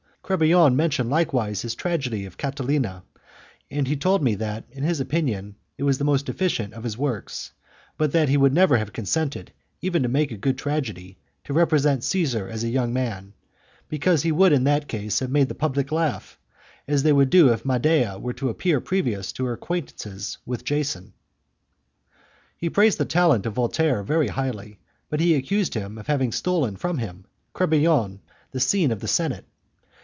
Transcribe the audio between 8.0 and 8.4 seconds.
that he